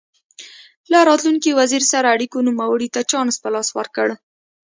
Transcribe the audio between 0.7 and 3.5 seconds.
له راتلونکي وزیر سره اړیکو نوموړي ته چانس په